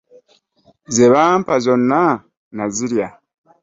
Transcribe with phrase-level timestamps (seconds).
[0.95, 2.01] Ze bampa zonna
[2.55, 3.07] nazirya.